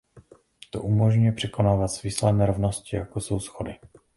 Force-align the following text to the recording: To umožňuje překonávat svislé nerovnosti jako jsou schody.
To 0.69 0.81
umožňuje 0.81 1.31
překonávat 1.31 1.87
svislé 1.91 2.33
nerovnosti 2.33 2.95
jako 2.95 3.21
jsou 3.21 3.39
schody. 3.39 3.79